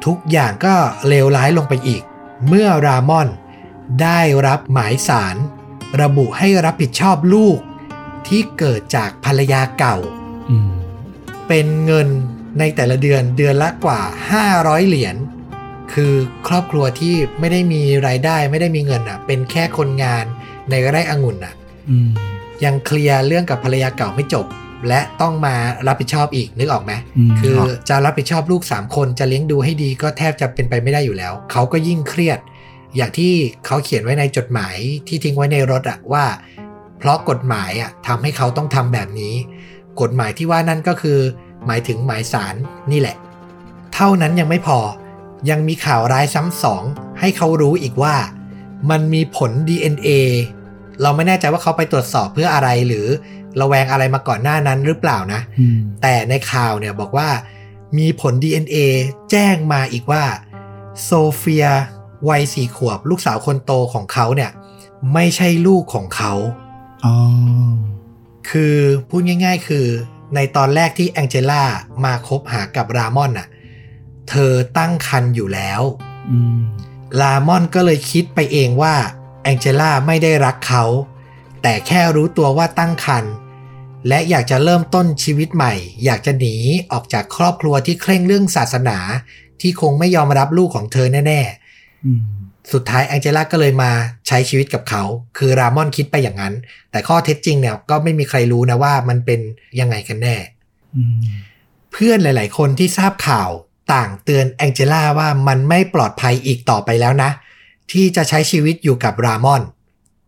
[0.07, 0.75] ทุกอย่างก็
[1.09, 2.03] เลวร้ายลงไปอีก
[2.49, 3.29] เมื่อรามอน
[4.03, 5.37] ได้รับหมายสาร
[6.03, 7.59] ระบุให้รับผิดชอบลูก
[8.29, 9.97] ที่เกิดจากภรรยาเก่า
[10.51, 10.71] อืม
[11.49, 12.09] เป็นเงิน
[12.59, 14.01] ในแต่ละเดือนเดือนละกว่า
[14.45, 15.17] 500 เหรียญ
[15.93, 16.13] คือ
[16.49, 20.25] ครอบครัวที่ไม่ได้มีรายได้ไม่ได้มีเงินอะ เป็นแค่คนงาน
[20.71, 21.55] ในไร่องุ่นอะ
[21.91, 22.09] อืม
[22.65, 24.47] ยังเคลียร์เรื่องกับภรรยาเก่าไม่จบ
[24.89, 25.55] และต้องมา
[25.87, 26.93] รับผิดชอบอีกนึกออกไหม
[27.29, 32.39] มคือออกจะรับผิดชอบลูก 3 คนจะเลี้ยงดูให้ดีก็แทบจะเป็นไปไม่ได้อยู่แล้ว เขาก็ยิ่งเครียด
[32.97, 33.33] อย่างที่
[33.67, 34.77] เขาเขียนไว้ในจดหมาย
[35.09, 36.25] ที่ทิ้งไว้ในรถอะว่า
[36.99, 39.35] เพราะกฎหมายอะทำให้เขาต้องทำแบบนี้
[40.01, 41.19] กฎหมายที่ว่านั่นก็คือ
[41.67, 42.55] หมายถึงหมายสาร
[42.93, 43.17] นี่แหละ
[43.95, 44.79] เท่านั้นยังไม่พอ
[45.51, 46.83] ยังมีข่าวร้ายซ้ำสอง
[47.21, 48.15] ให้เขารู้อีกว่า
[48.91, 50.11] มันมีผล DNA
[51.03, 53.07] เราไม่แน่ใจว่าเขาไปตรวจสอบเพื่ออะไรหรือ
[53.61, 57.29] ระแวงอะไรมาก่อนหน้านั้นหรือเปล่านะอืมแต่ในข่าวเนี่ยบอกว่า
[57.99, 58.77] มีผล DNA
[59.31, 60.25] แจ้งมาอีกว่า
[61.05, 61.67] โซเฟีย
[62.29, 64.51] วัยสี่ขวบ ลูกสาวคนโตของเขาเนี่ย
[65.15, 66.33] ไม่ใช่ลูกของเขา
[67.05, 67.15] อ๋อ
[68.51, 68.77] คือ
[69.09, 69.87] พูดง่าย ๆ คือ
[70.35, 71.63] ในตอนแรกที่แองเจล่า
[72.05, 73.49] มาคบหากับรามอนน่ะ
[74.29, 75.83] เธอตั้งครรภ์อยู่แล้ว
[76.31, 76.59] อืม
[77.21, 78.95] ลามอนก็เลยคิดไปเองว่า
[79.43, 80.85] แองเจล่าไม่ได้รักเขา
[81.63, 83.33] แต่แค่รู้ตัวว่าตั้งครรภ์
[84.09, 86.55] และอยากจะเริ่มต้นชีวิตใหม่ อยากจะหนี
[86.93, 88.99] ออกจากครอบครัวที่เคร่งเรื่องศาสนา
[89.61, 91.41] ที่คงไม่ยอมรับลูกของเธอแน่
[92.05, 93.91] อืมๆสุดท้ายแองเจล่าก็เลยมา
[94.27, 95.03] ใช้ชีวิตกับเขา
[95.39, 96.55] คือรามอนคิดไปอย่างนั้น
[96.91, 99.41] แต่ข้อเท็จจริงเนี่ยก็ไม่มีใครรู้นะว่ามันเป็น
[99.81, 100.37] ยังไงกันแน่
[100.97, 101.17] อืม
[101.93, 103.51] เพื่อนหลาย ๆ คนที่ทราบข่าว
[103.95, 107.31] ต่างเตือนแองเจล่าว่ามันไม่ปลอดภัยอีกต่อไปแล้วนะ
[107.93, 109.63] ที่จะใช้ชีวิตอยู่กับรามอน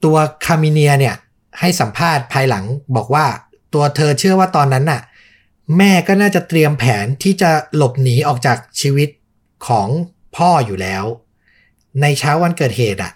[0.04, 1.14] ตัวคามิเนียเนี่ย
[1.60, 2.64] ให้สัมภาษณ์ภายหลัง
[2.96, 3.26] บอกว่า
[3.74, 5.02] ตัวเธอเชื่อว่าตอนนั้นน่ะ
[5.76, 9.08] แม่ก็น่าจะเตรียมแผนที่จะหลบหนีออกจากชีวิต
[9.66, 9.88] ของ
[10.36, 11.04] พ่ออยู่แล้ว
[12.00, 13.12] ในเช้าวันเกิดเหตุอะ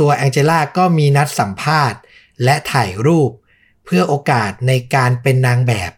[0.00, 2.00] ตัวแองเจล่าก็มีนัดสัมภาษณ์
[2.44, 3.30] และถ่ายรูป
[3.84, 5.92] เพื่อโอกาสในการเป็นนางแบบ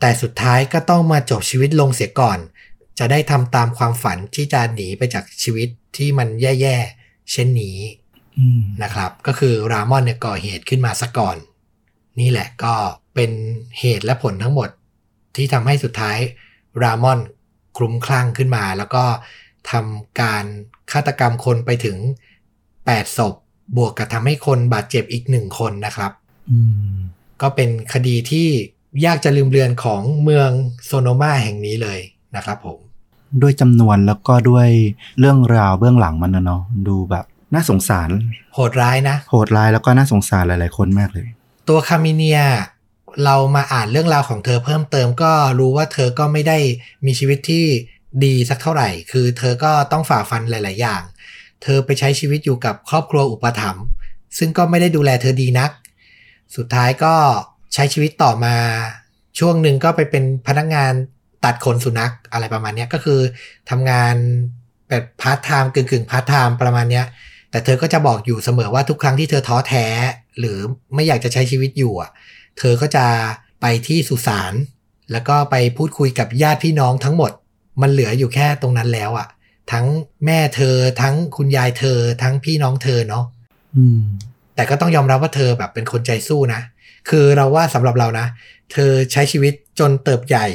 [0.00, 2.38] แต่สุดท้ายก็ต้องมาจบชีวิตลงเสียก่อน
[2.98, 7.78] จะได้ทำตามความฝันที่จะหนีไปจากชีวิตที่มันแย่ๆเช่นนี้
[8.82, 11.36] นะครับ ก็คือรามอนเนี่ยก่อเหตุขึ้นมาซะก่อน
[12.20, 12.74] นี่แหละก็
[13.14, 13.30] เป็น
[13.80, 14.68] เหตุและผลทั้งหมด
[15.36, 16.18] ที่ทำให้สุดท้าย
[16.82, 17.18] รามอน
[17.76, 19.04] คลุ้มคลั่งขึ้นมา แล้วก็
[19.70, 20.44] ทำการ
[20.92, 21.96] ฆาตกรรมคนไปถึง
[22.56, 23.34] 8 ศพ
[23.76, 26.12] บวกกับทำให้คนบาดเจ็บอีกหนึ่งคนนะครับ
[26.50, 26.58] อื
[26.92, 26.96] ม
[27.42, 28.48] ก็เป็นคดีที่
[29.06, 30.50] ยากจะลืมเลือนของเมือง
[30.86, 32.00] โซโนมาแห่งนี้เลย
[32.36, 32.78] นะครับผม
[33.42, 34.68] ด้วยจำนวนแล้วก็ด้วย
[35.18, 38.10] เรื่องราวเบื้องหลังมันนะเนาะดูแบบน่าสงสาร
[38.54, 41.26] โหดร้ายนะ โหดร้ายแล้วก็น่าสงสารหลาย ๆ คนมากเลย
[41.70, 42.40] ตัวคามิเนีย
[43.24, 46.58] เรามาอ่านเรื่องราวของเธอเพิ่มเติมก็รู้ว่าเธอก็ไม่ได้
[47.06, 47.64] มีชีวิตที่
[48.24, 51.02] ดีสักเท่าไหร่ คือเธอก็ต้องฝ่าฟันหลาย ๆ อย่าง
[51.62, 53.84] เธอไปใช้ชีวิตอยู่กับครอบครัวอุปถัมภ์
[54.38, 55.70] ซึ่งก็ไม่ได้ดูแลเธอดีนัก
[56.56, 57.14] สุดท้ายก็
[57.74, 58.56] ใช้ชีวิตต่อมา
[59.38, 60.92] ช่วงหนึ่งก็ไปเป็นพนักงาน
[61.44, 63.20] ตัดขนสุนัขอะไรประมาณนี้ก็คือ
[63.70, 64.14] ทำงาน
[64.88, 67.02] แบบพาร์ทไทม์กึ่งกึ่งพาร์ทไทม์ประมาณนี้
[67.50, 69.86] แต่เธอก็จะบอกอยู่เสมอว่าทุกครั้งที่เธอท้อแท้
[70.38, 70.58] หรือ
[70.94, 72.10] ไม่อยากจะใช้ชีวิตอยู่อะ
[72.58, 73.06] เธอก็จะ
[73.60, 74.54] ไปที่สุสาน
[75.12, 77.32] แล้วก็ไปพูดคุยกับญาติพี่น้องทั้งหมด
[77.80, 79.28] มันเหลืออยู่แค่ตรงนั้นแล้วอะ
[79.72, 79.86] ทั้ง
[80.26, 83.24] แม่เธอทั้งคุณยายเธอ ทั้งพี่น้องเธอเนาะ
[83.76, 84.02] อืม
[84.54, 86.60] แต่ก็ต้องยอมรับว่าเธอแบบเป็นคนใจสู้นะ
[87.08, 88.26] คือเราว่าสำหรับเรานะ
[88.72, 90.46] เธอใช้ชีวิตจนเติบใหญ่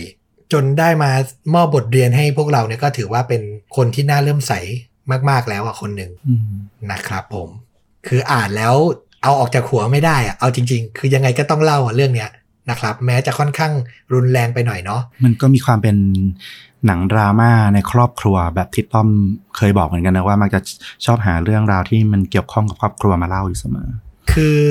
[0.54, 1.12] จนได้มา
[1.54, 3.42] มอบบทเรียนให้พวกเราเนี่ยก็ถือว่าเป็น
[3.76, 4.54] คนที่น่าเลื่อมใส
[5.30, 6.46] มาก ๆแล้วอะคนหนึ่งอืม
[6.92, 7.50] นะครับผม
[8.08, 8.76] คืออ่านแล้ว
[9.26, 12.30] เอาออกจากหัวไม่ได้อะเอาจริง ๆ คือยังไงก็ต้องเล่าอะเรื่องเนี้ย
[12.70, 13.74] นะครับ แม้จะค่อนข้าง
[14.14, 15.96] รุนแรงไปหน่อยเนาะมันก็มีความเป็น
[16.86, 19.08] หนังดราม่าในครอบครัวแบบที่ต้อม
[19.58, 20.60] เคยบอกเหมือนกันนะว่ามักจะ
[21.06, 23.88] ชอบหาเรื่องราวที่มันเกี่ยวข้องกับครอบครัวมาเล่าอยู่เสมอ
[24.34, 24.62] คือ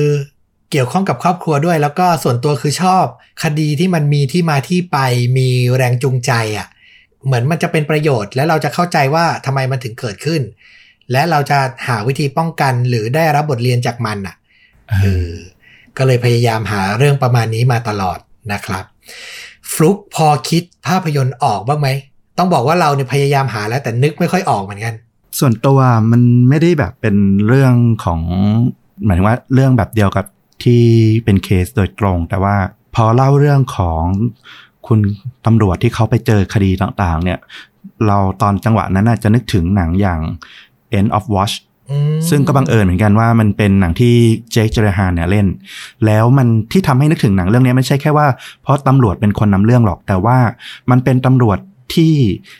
[0.71, 3.05] เกี่ยวข้องกับครอบครัวด้วย แล้วก็ส่วนตัวคือชอบ
[3.45, 4.99] คดีที่มันมีที่มาที่ไป
[5.39, 6.69] มีแรงจูงใจอะ่ะ
[7.25, 10.43] เหมือนมันจะเป็นประโยชน์ และเราจะเข้าใจว่าทำไมมันถึงเกิดขึ้น
[11.13, 14.37] และเราจะหาวิธีป้องกันหรือได้รับบทเรียนจากมันอะ
[14.93, 14.97] เอ
[15.29, 15.31] อ
[15.97, 18.19] ก็เลยพยายามหาเรื่องประมาณนี้มาตลอด
[18.53, 18.85] นะครับ
[19.73, 21.89] ฟลุกพอคิดภาพยนตร์ออกบ้างไหม
[22.39, 24.95] ต้องบอกว่าเราเนี่ยพยายามหาแล้วแต่นึกไม่ค่อยออกเหมือนกัน
[25.39, 25.79] ส่วนตัว
[26.11, 27.17] มันไม่ได้แบบเป็น
[27.49, 28.21] เรื่องของ
[29.05, 30.25] หมายถึงว่าเรื่องแบบเดียวกับ
[30.65, 30.83] ที่
[31.25, 32.57] เป็นเคสโดยตรง แต่ว่า
[32.95, 34.03] พอเล่าเรื่องของ
[34.87, 35.01] คุณ
[35.47, 37.39] ตำรวจที่เขาไปเจอคดีต่างๆ เนี่ย
[38.07, 40.21] เราตอนจังหวะนั้นน่ะจะนึกถึงหนังอย่าง
[40.99, 41.55] End of Watch
[42.29, 44.15] ซึ่งก็บังเอิญเหมือนกันว่ามันเป็นหนังที่
[44.53, 45.47] เจคเจอร์ฮานเนี่ยเล่น
[46.07, 48.27] แล้วมันที่ทำให้นึกถึงหนังเรื่องนี้ไม่ใช่แค่ว่า
[48.63, 50.39] เพราะตำรวจเป็นคนนำเรื่องหรอก แต่ว่า
[50.91, 51.59] มันเป็นตำรวจ
[51.95, 52.15] ที่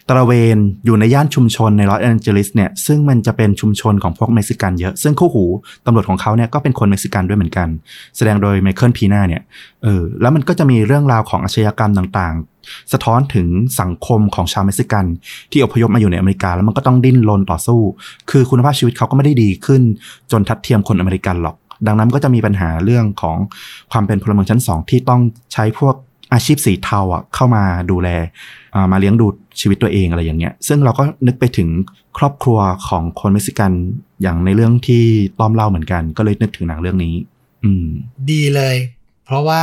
[0.09, 5.45] ตระเวนอยู่ในย่านชุมชนในลอสแอนเจลิสเนี่ยซึ่งมันจะเป็นชุมชนของพวกเม็กซิกันเยอะ ซึ่งคู่หู
[5.87, 7.69] ตำรวจของเขาเนี่ยก็เป็นคนเม็กซิกันด้วยเหมือนกัน
[8.17, 9.43] แสดงโดยไมเคิลพีนาเนี่ย
[9.83, 13.49] เออแล้วมันก็จะมีเรื่องราวของอาชญากรรมต่างๆ สะท้อนถึง
[13.81, 15.05] สังคมของชาวเม็กซิกัน
[15.51, 17.81] ที่อพยพมาอยู่ในอเมริกา แล้วมันก็ต้องดิ้นรนต่อสู้
[18.31, 19.83] คือคุณภาพชีวิตเขาก็ไม่ได้ดีขึ้น
[20.33, 21.57] จนทัดเทียมคนอเมริกันหรอก
[21.87, 23.39] ดังนั้นก็จะมีปัญหาเรื่องของ
[23.93, 25.21] ความเป็นพลเมืองชั้นสองที่ต้อง
[25.53, 25.95] ใช้พวก
[26.35, 28.09] อาชีพสีเทาอะเข้ามาดูแล
[28.75, 29.27] อ่ามาเลี้ยงดู
[29.61, 31.69] ชีวิตตัวเองอะไรอย่างเงี้ย ซึ่งเราก็นึกไปถึง
[32.19, 33.73] ครอบครัวของคนเม็กซิกัน
[34.23, 35.05] อย่างในเรื่องที่
[35.39, 37.15] ต้อมเล่าเหมือนกัน ก็เลยนึกถึงหนังเรื่องนี้
[37.65, 37.87] อืม
[38.31, 38.77] ดีเลย
[39.25, 39.63] เพราะว่า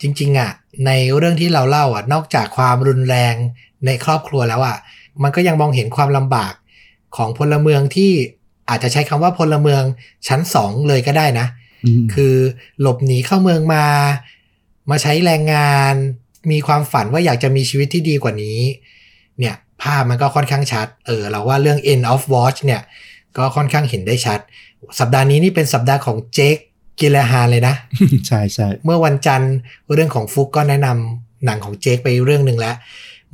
[0.00, 0.50] จริง ๆ อะ
[0.86, 3.34] ในเรื่องที่เราเล่าอะ นอกจากความรุนแรง
[3.86, 4.76] ในครอบครัวแล้วอะ
[5.22, 6.52] มันก็ยังมองเห็นความลำบาก
[7.16, 8.12] ของพลเมืองที่
[8.68, 9.82] อาจจะใช้คำว่าพลเมือง
[10.28, 11.46] ชั้นสองเลยก็ได้นะ
[11.84, 12.34] อืมคือ
[12.80, 13.84] หลบหนีเข้าเมืองมา
[14.90, 15.94] มาใช้แรงงาน
[16.50, 18.60] มีความฝันว่าอยากจะมีชีวิตที่ดีกว่านี้
[19.38, 22.82] เนี่ย ภาพมันก็ค่อนข้างชัด เออ เราว่าเรื่อง End of Watch เนี่ย
[23.36, 24.40] ก็ค่อนข้างเห็นได้ชัด
[24.98, 26.56] สัปดาห์นี้นี่เป็นสัปดาห์ของเจค
[27.00, 27.74] กิลฮานเลยนะ
[28.26, 29.54] ใช่ใช่เมื่อวันจันทร์
[29.94, 32.76] เรื่องของฟุกก็แนะนำหนังของเจคไปเรื่องหนึ่งแล้ว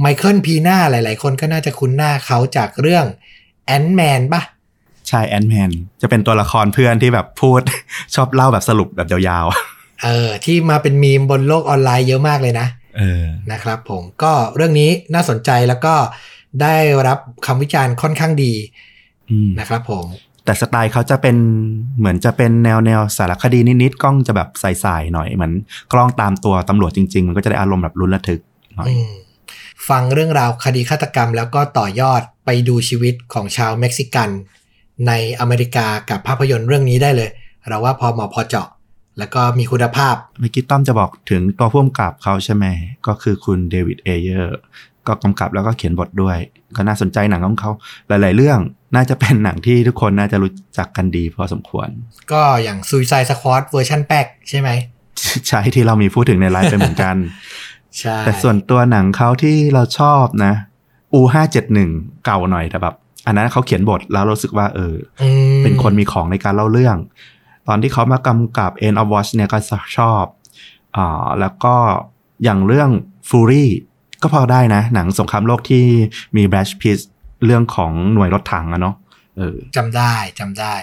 [0.01, 3.05] ไมเคิลพีน่าหลาย ๆ คนก็น่าจะคุ้นหน้าเขาจากเรื่อง
[3.67, 4.43] แอนแมนปะ
[5.09, 5.71] ใช่แอนแมน
[6.03, 7.61] จะเป็นตัวละครเพื่อนที่แบบพูด
[8.15, 9.47] ชอบเล่าแบบสรุปแบบยาว
[10.03, 15.95] เออที่มาเป็นมีมบนโลกออนไลน์เยอะมากเลยนะๆเออนะครับผมก็เรื่องนี้น่าสนใจแล้วก็
[16.63, 18.53] ได้รับคำวิจารณ์ค่อนข้างดี
[19.31, 20.07] อืมนะครับผม
[20.45, 21.37] แต่สไตล์เขาจะเป็น
[21.99, 25.53] เหมือนจะเป็นแนวแนวสารคดีนิดๆกล้องจะแบบใสๆหน่อยเหมือน
[25.93, 28.41] กล้องตามตัวตำรวจจริง ๆ มันก็จะได้อารมณ์แบบลุ้นระทึก
[28.77, 29.11] หน่อยอืม
[29.89, 34.29] ฟังเรื่องราวคดีฆาตกรรม แล้วก็ต่อยอดไปดูชีวิตของชาวเม็กซิกัน
[35.07, 37.31] ในอเมริกากับภาพยนตร์เรื่องนี้ได้เลย
[37.69, 38.69] เราว่าพอเหมาะพอเจาะ
[39.19, 42.65] แล้วก็มีคุณภาพเมื่อกี้ต้อมจะบอกถึงตัวผู้กำกับเขาใช่ไหม
[43.07, 44.59] ก็คือคุณเดวิดเอเยอร์
[45.07, 46.39] ก็กำกับแล้วก็เขียนบทด้วย
[46.77, 47.71] ก็น่าสนใจหนังของเขา
[48.09, 48.59] หลาย ๆ เรื่อง
[48.95, 51.89] น่าจะเป็นหนังที่ทุกคนน่าจะรู้จักกันดีพอสมควร
[52.33, 54.71] ก็อย่าง Suicide Squad เวอร์ชันแป๊กใช่ไหม
[55.49, 57.17] ใช่ที่เรามีพูดถึงในไลฟ์ไปเหมือนกัน
[57.99, 60.53] ใช่แต่ส่วนตัวหนังเขาที่เราชอบนะ
[61.15, 61.91] อูห้าเจ็ดหนึ่ง
[62.25, 62.95] เก่าหน่อยแต่แบบ
[63.27, 66.97] อันนั้นเขาเขียนบทแล้วรู้สึกว่าเอออืมเป็นคนมีของในการเล่าเรื่อง
[67.69, 69.59] ตอนที่เขามากำกับ End of Watch เนี่ยก็
[69.97, 70.25] ชอบ
[70.97, 71.75] อ่าแล้วก็
[72.45, 72.91] อย่างเรื่อง
[73.29, 73.67] Fury
[74.23, 75.85] ก็พอได้นะ หนังสงครามโลกที่
[76.37, 77.01] มี Brad Pitt
[77.45, 78.95] เรื่องของหน่วยรถถังอะเนาะ
[79.37, 80.75] เออจำได้จำได้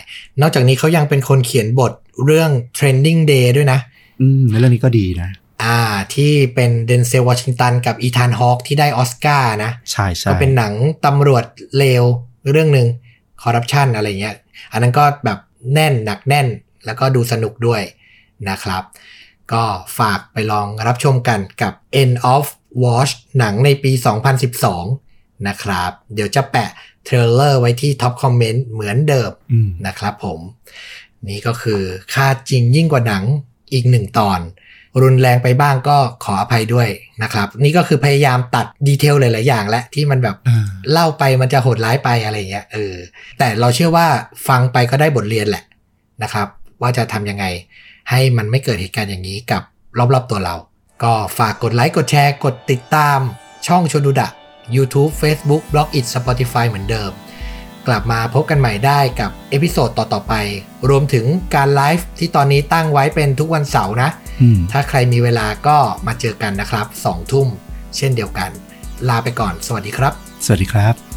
[0.41, 1.91] นอกจากนี้เขายังเป็นคนเขียนบท
[2.25, 3.79] เรื่อง Trending Day ด้วยนะ
[4.21, 5.29] อืมในเรื่องนี้ก็ดีนะ
[5.63, 5.79] อ่า
[6.13, 10.73] ที่เป็นเดนเซลวอชิงตันกับอีธานฮอคที่ได้ออสการ์นะ ใช่ใช่ก็เป็นหนัง
[11.05, 11.43] ตำรวจ
[11.77, 12.03] เลว
[12.51, 12.87] เรื่องหนึ่ง
[13.43, 14.35] คอร์รัปชันอะไรเงี้ย
[14.71, 15.39] อันนั้นก็แบบ
[15.73, 16.47] แน่นหนักแน่น
[16.85, 17.81] แล้วก็ดูสนุกด้วย
[18.49, 18.83] นะครับ
[19.53, 19.63] ก็
[19.99, 22.45] ฝากไปลองรับชมกันกับ End of
[22.83, 23.91] Watch หนังในปี
[24.69, 26.69] 2012 นะครับ เดี๋ยวจะแปะ
[27.05, 30.39] trailer ไว้ที่ top comment เหมือนเดิมอืมนะครับผม
[31.29, 31.81] นี่ก็คือ
[32.13, 33.23] ฆาตจริงยิ่งกว่าหนัง
[33.73, 34.39] อีกหนึ่งตอน
[35.01, 36.89] รุนแรงไปบ้างก็ขออภัยด้วย
[37.23, 42.95] นะครับ นี่ก็คือพยายามตัด detail หลาย ๆ อย่างและที่มันแบบเออเล่าไปมันจะโหดร้ายไปอะไรเงี้ยเออ
[43.37, 44.07] แต่เราเชื่อว่า
[44.47, 45.63] ฟังไปก็ได้บทเรียนแหละ
[46.23, 46.47] นะครับ
[46.83, 47.45] ว่าจะทำยังไง
[48.09, 49.61] ให้มันไม่เกิดเหตุการณ์อย่างนี้กับ
[49.97, 50.55] รอบๆตัวเรา
[51.03, 53.19] ก็ฝากกดไลค์กดแชร์ กดติดตาม
[53.67, 54.29] ช่องชวนดูดะ
[54.75, 57.11] YouTube Facebook b l o g i t Spotify เหมือนเดิม
[57.87, 60.33] กลับมาพบกันใหม่ได้กับ episode ต่อ ๆ ไป
[60.89, 64.09] รวมถึงการไลฟ์ที่ตอนนี้ตั้งไว้เป็นทุกวันเสาร์นะ
[64.41, 67.47] อืมถ้าใครมีเวลาก็มาเจอกันนะครับ2ทุ่ม
[67.97, 68.49] เช่นเดียวกัน
[69.09, 70.13] ลาไปก่อน สวัสดีครับ
[70.45, 71.12] สวัสดีครับ